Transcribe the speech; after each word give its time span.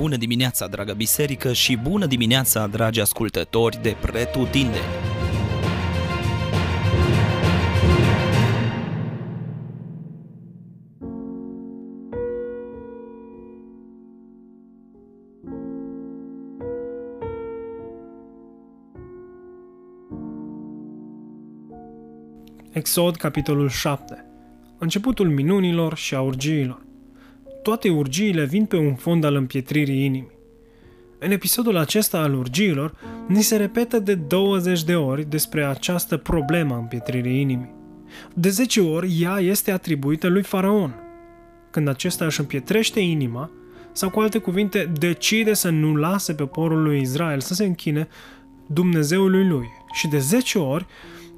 Bună 0.00 0.16
dimineața, 0.16 0.66
dragă 0.66 0.92
biserică, 0.92 1.52
și 1.52 1.76
bună 1.76 2.06
dimineața, 2.06 2.66
dragi 2.66 3.00
ascultători 3.00 3.82
de 3.82 3.96
Pretutindeni! 4.00 4.84
Exod, 22.72 23.16
capitolul 23.16 23.68
7 23.68 24.24
Începutul 24.78 25.28
minunilor 25.28 25.96
și 25.96 26.14
a 26.14 26.20
urgiilor 26.20 26.88
toate 27.62 27.88
urgiile 27.88 28.44
vin 28.44 28.64
pe 28.64 28.76
un 28.76 28.94
fond 28.94 29.24
al 29.24 29.34
împietririi 29.34 30.04
inimii. 30.04 30.38
În 31.18 31.30
episodul 31.30 31.76
acesta 31.76 32.18
al 32.18 32.34
urgiilor, 32.34 32.94
ni 33.28 33.42
se 33.42 33.56
repetă 33.56 33.98
de 33.98 34.14
20 34.14 34.84
de 34.84 34.94
ori 34.94 35.28
despre 35.28 35.64
această 35.64 36.16
problemă 36.16 36.74
a 36.74 36.78
împietririi 36.78 37.40
inimii. 37.40 37.74
De 38.34 38.48
10 38.48 38.80
ori 38.80 39.18
ea 39.20 39.38
este 39.38 39.70
atribuită 39.70 40.28
lui 40.28 40.42
Faraon. 40.42 40.94
Când 41.70 41.88
acesta 41.88 42.24
își 42.24 42.40
împietrește 42.40 43.00
inima, 43.00 43.50
sau 43.92 44.10
cu 44.10 44.20
alte 44.20 44.38
cuvinte, 44.38 44.92
decide 44.98 45.54
să 45.54 45.70
nu 45.70 45.96
lase 45.96 46.34
pe 46.34 46.44
porul 46.44 46.82
lui 46.82 47.00
Israel 47.00 47.40
să 47.40 47.54
se 47.54 47.64
închine 47.64 48.08
Dumnezeului 48.66 49.48
lui. 49.48 49.66
Și 49.92 50.08
de 50.08 50.18
10 50.18 50.58
ori, 50.58 50.86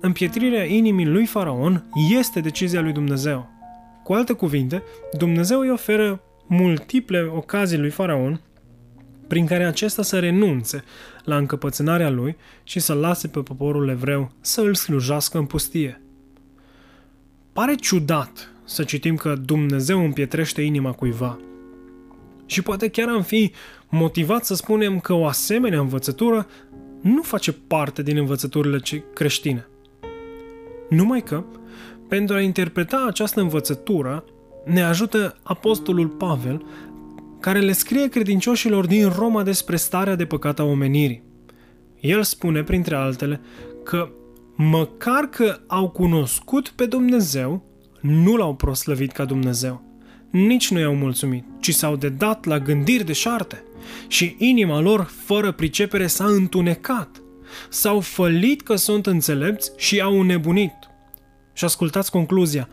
împietrirea 0.00 0.64
inimii 0.64 1.06
lui 1.06 1.26
Faraon 1.26 1.84
este 2.18 2.40
decizia 2.40 2.80
lui 2.80 2.92
Dumnezeu. 2.92 3.51
Cu 4.12 4.18
alte 4.18 4.32
cuvinte, 4.32 4.82
Dumnezeu 5.12 5.60
îi 5.60 5.70
oferă 5.70 6.22
multiple 6.46 7.22
ocazii 7.22 7.78
lui 7.78 7.90
Faraon 7.90 8.40
prin 9.28 9.46
care 9.46 9.64
acesta 9.64 10.02
să 10.02 10.18
renunțe 10.18 10.84
la 11.24 11.36
încăpățânarea 11.36 12.10
lui 12.10 12.36
și 12.62 12.80
să 12.80 12.92
lase 12.92 13.28
pe 13.28 13.40
poporul 13.40 13.88
evreu 13.88 14.32
să 14.40 14.60
îl 14.60 14.74
slujească 14.74 15.38
în 15.38 15.44
pustie. 15.44 16.02
Pare 17.52 17.74
ciudat 17.74 18.52
să 18.64 18.84
citim 18.84 19.16
că 19.16 19.34
Dumnezeu 19.34 20.04
împietrește 20.04 20.62
inima 20.62 20.92
cuiva. 20.92 21.38
Și 22.46 22.62
poate 22.62 22.88
chiar 22.88 23.08
am 23.08 23.22
fi 23.22 23.52
motivat 23.88 24.44
să 24.44 24.54
spunem 24.54 25.00
că 25.00 25.12
o 25.12 25.26
asemenea 25.26 25.80
învățătură 25.80 26.46
nu 27.00 27.22
face 27.22 27.52
parte 27.52 28.02
din 28.02 28.16
învățăturile 28.16 28.80
creștine. 29.14 29.66
Numai 30.92 31.22
că 31.22 31.44
pentru 32.08 32.34
a 32.34 32.40
interpreta 32.40 33.04
această 33.08 33.40
învățătură, 33.40 34.24
ne 34.64 34.82
ajută 34.82 35.36
Apostolul 35.42 36.08
Pavel, 36.08 36.66
care 37.40 37.60
le 37.60 37.72
scrie 37.72 38.08
credincioșilor 38.08 38.86
din 38.86 39.12
Roma 39.16 39.42
despre 39.42 39.76
starea 39.76 40.14
de 40.14 40.24
păcat 40.24 40.58
a 40.58 40.64
omenirii. 40.64 41.22
El 42.00 42.22
spune, 42.22 42.62
printre 42.62 42.94
altele, 42.94 43.40
că 43.84 44.08
măcar 44.56 45.24
că 45.24 45.58
au 45.66 45.88
cunoscut 45.88 46.68
pe 46.68 46.86
Dumnezeu, 46.86 47.64
nu 48.00 48.36
l-au 48.36 48.54
proslăvit 48.54 49.12
ca 49.12 49.24
Dumnezeu. 49.24 49.82
Nici 50.30 50.70
nu 50.70 50.78
i-au 50.78 50.94
mulțumit, 50.94 51.44
ci 51.60 51.74
s-au 51.74 51.96
dedat 51.96 52.44
la 52.44 52.58
gândiri 52.58 53.04
de 53.04 53.12
șarte 53.12 53.64
și 54.06 54.34
inima 54.38 54.80
lor, 54.80 55.10
fără 55.24 55.52
pricepere, 55.52 56.06
s-a 56.06 56.24
întunecat. 56.24 57.21
S-au 57.68 58.00
fălit 58.00 58.62
că 58.62 58.76
sunt 58.76 59.06
înțelepți 59.06 59.72
și 59.76 60.00
au 60.00 60.22
nebunit. 60.22 60.72
Și 61.52 61.64
ascultați 61.64 62.10
concluzia. 62.10 62.68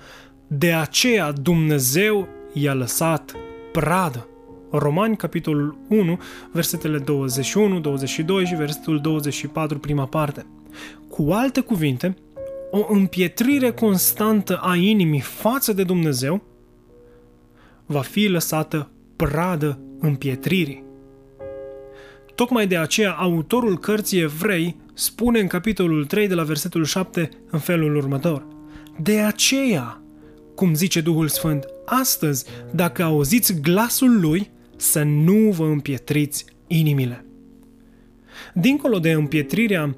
De 0.48 0.74
aceea 0.74 1.32
Dumnezeu 1.32 2.28
i-a 2.54 2.74
lăsat 2.74 3.34
pradă. 3.72 4.28
Romani, 4.72 5.18
capitolul 5.18 5.78
1, 5.88 6.20
versetele 6.52 6.98
21, 6.98 7.80
22 7.80 8.46
și 8.46 8.56
versetul 8.56 9.00
24, 9.02 9.80
prima 9.80 10.06
parte. 10.06 10.46
Cu 11.10 11.32
alte 11.32 11.60
cuvinte, 11.60 12.18
o 12.72 12.86
împietrire 12.94 13.72
constantă 13.72 14.58
a 14.58 14.76
inimii 14.76 15.20
față 15.20 15.74
de 15.74 15.84
Dumnezeu 15.84 16.44
va 17.86 18.02
fi 18.02 18.28
lăsată 18.28 18.92
pradă 19.16 19.80
împietririi. 20.00 20.89
Tocmai 22.40 22.68
de 22.68 22.78
aceea 22.78 23.12
autorul 23.12 23.80
cărții 23.80 24.20
Evrei 24.20 24.76
spune 24.94 25.40
în 25.40 25.48
capitolul 25.48 26.06
3 26.06 26.28
de 26.28 26.34
la 26.34 26.44
versetul 26.44 26.86
7 26.86 27.30
în 27.50 27.60
felul 27.60 27.96
următor– 27.96 28.46
de 29.02 29.20
aceea, 29.20 30.02
cum 30.56 30.74
zice 30.74 31.02
Duhul 31.02 31.28
Sfânt, 31.28 31.66
astăzi, 31.86 32.46
dacă 32.72 33.04
auziți 33.04 33.62
glasul 33.62 34.20
lui, 34.20 34.50
să 34.76 35.04
nu 35.04 35.52
vă 35.52 35.66
împietriți 35.66 36.46
inimile. 36.68 37.26
Dincolo 38.54 39.00
de 39.00 39.12
împietrirea 39.12 39.96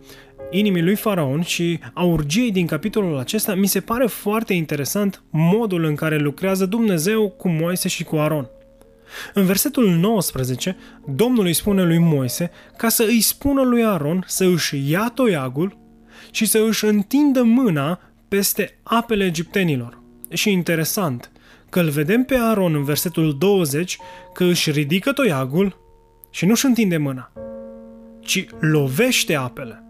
inimii 0.51 0.83
lui 0.83 0.95
Faraon 0.95 1.41
și 1.41 1.79
a 1.93 2.03
urgiei 2.03 2.51
din 2.51 2.65
capitolul 2.65 3.17
acesta, 3.17 3.55
mi 3.55 3.67
se 3.67 3.79
pare 3.79 4.07
foarte 4.07 4.53
interesant 4.53 5.23
modul 5.29 5.83
în 5.83 5.95
care 5.95 6.17
lucrează 6.17 6.65
Dumnezeu 6.65 7.29
cu 7.29 7.49
Moise 7.49 7.87
și 7.87 8.03
cu 8.03 8.15
Aron. 8.15 8.49
În 9.33 9.45
versetul 9.45 9.89
19, 9.89 10.77
Domnul 11.05 11.45
îi 11.45 11.53
spune 11.53 11.83
lui 11.83 11.97
Moise 11.97 12.51
ca 12.77 12.89
să 12.89 13.03
îi 13.03 13.21
spună 13.21 13.61
lui 13.61 13.85
Aron 13.85 14.23
să 14.27 14.45
își 14.45 14.91
ia 14.91 15.11
toiagul 15.15 15.77
și 16.31 16.45
să 16.45 16.63
își 16.67 16.85
întindă 16.85 17.43
mâna 17.43 17.99
peste 18.27 18.79
apele 18.83 19.25
egiptenilor. 19.25 20.01
Și 20.29 20.51
interesant 20.51 21.31
că 21.69 21.79
îl 21.79 21.89
vedem 21.89 22.23
pe 22.23 22.35
Aron 22.35 22.75
în 22.75 22.83
versetul 22.83 23.37
20 23.37 23.97
că 24.33 24.43
își 24.43 24.71
ridică 24.71 25.11
toiagul 25.11 25.77
și 26.29 26.45
nu 26.45 26.51
își 26.51 26.65
întinde 26.65 26.97
mâna, 26.97 27.31
ci 28.19 28.45
lovește 28.59 29.35
apele. 29.35 29.83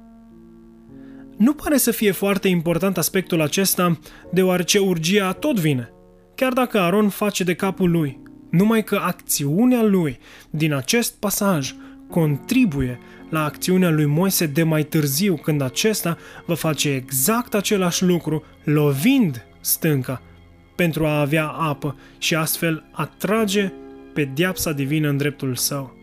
Nu 1.37 1.53
pare 1.53 1.77
să 1.77 1.91
fie 1.91 2.11
foarte 2.11 2.47
important 2.47 2.97
aspectul 2.97 3.41
acesta, 3.41 3.99
deoarece 4.31 4.79
urgia 4.79 5.31
tot 5.31 5.59
vine, 5.59 5.93
chiar 6.35 6.53
dacă 6.53 6.79
Aron 6.79 7.09
face 7.09 7.43
de 7.43 7.53
capul 7.53 7.91
lui, 7.91 8.20
numai 8.51 8.83
că 8.83 8.95
acțiunea 8.95 9.83
lui 9.83 10.19
din 10.49 10.73
acest 10.73 11.13
pasaj 11.19 11.73
contribuie 12.09 12.99
la 13.29 13.43
acțiunea 13.43 13.89
lui 13.89 14.05
Moise 14.05 14.45
de 14.45 14.63
mai 14.63 14.83
târziu, 14.83 15.35
când 15.35 15.61
acesta 15.61 16.17
va 16.45 16.55
face 16.55 16.89
exact 16.89 17.53
același 17.53 18.03
lucru, 18.03 18.43
lovind 18.63 19.45
stânca 19.59 20.21
pentru 20.75 21.05
a 21.05 21.19
avea 21.19 21.47
apă 21.47 21.95
și 22.17 22.35
astfel 22.35 22.83
atrage 22.91 23.71
diapsa 24.33 24.71
divină 24.71 25.09
în 25.09 25.17
dreptul 25.17 25.55
său. 25.55 25.95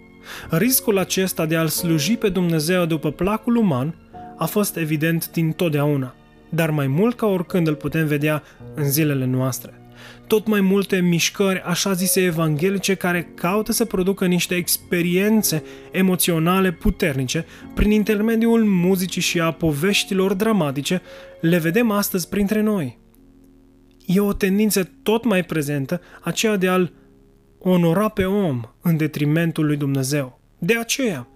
Riscul 0.51 0.99
acesta 0.99 1.47
de 1.47 1.57
a-L 1.57 1.69
sluji 1.69 2.17
pe 2.17 2.29
Dumnezeu 2.29 2.85
după 2.85 3.11
placul 3.11 3.57
uman 3.57 3.95
a 4.37 4.45
fost 4.45 4.77
evident 4.77 5.31
din 5.31 5.53
totdeauna, 5.53 6.15
dar 6.49 6.71
mai 6.71 6.87
mult 6.87 7.17
ca 7.17 7.27
oricând 7.27 7.67
îl 7.67 7.75
putem 7.75 8.07
vedea 8.07 8.43
în 8.75 8.91
zilele 8.91 9.25
noastre 9.25 9.73
tot 10.27 10.47
mai 10.47 10.61
multe 10.61 11.01
mișcări 11.01 11.61
așa 11.61 11.93
zise 11.93 12.21
evanghelice 12.21 12.95
care 12.95 13.33
caută 13.35 13.73
să 13.73 13.85
producă 13.85 14.27
niște 14.27 14.55
experiențe 14.55 15.63
emoționale 15.91 16.73
puternice 16.73 17.47
prin 17.75 17.91
intermediul 17.91 18.65
muzicii 18.65 19.23
și 19.23 19.41
a 19.41 19.51
poveștilor 19.51 20.33
dramatice, 20.33 21.03
le 21.41 21.59
vedem 21.59 21.91
astăzi 21.91 22.29
printre 22.29 22.61
noi. 22.61 22.99
E 24.07 24.21
o 24.21 24.33
tendință 24.33 24.91
tot 25.03 25.25
mai 25.25 25.45
prezentă 25.45 26.01
aceea 26.21 26.57
de 26.57 26.69
a-l 26.69 26.93
onora 27.59 28.09
pe 28.09 28.25
om 28.25 28.61
în 28.83 28.97
detrimentul 28.97 29.67
lui 29.67 29.77
Dumnezeu. 29.77 30.41
De 30.59 30.77
aceea, 30.77 31.29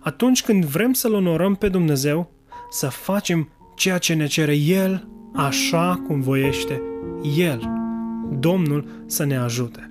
atunci 0.00 0.42
când 0.42 0.64
vrem 0.64 0.92
să-L 0.92 1.12
onorăm 1.12 1.54
pe 1.54 1.68
Dumnezeu, 1.68 2.30
să 2.70 2.86
facem 2.86 3.48
ceea 3.76 3.98
ce 3.98 4.14
ne 4.14 4.26
cere 4.26 4.54
El, 4.54 5.08
așa 5.34 6.02
cum 6.06 6.20
voiește 6.20 6.82
El. 7.36 7.77
Domnul 8.30 8.84
să 9.06 9.24
ne 9.24 9.38
ajute! 9.38 9.90